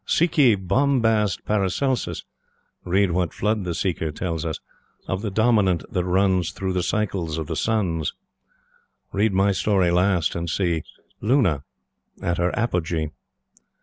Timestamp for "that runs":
5.93-6.49